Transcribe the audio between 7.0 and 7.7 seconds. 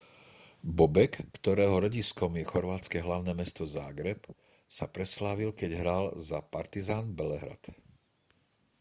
belehrad